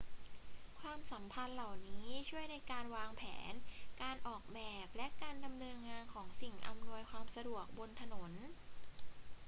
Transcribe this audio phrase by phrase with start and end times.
[0.79, 3.53] ความสัมพันธ์เหล่านี้ช่วยในการวางแผน
[4.01, 8.31] การออกแบบ และการดำเนินงานของสิ่งอำนวยความสะดวกบนถนน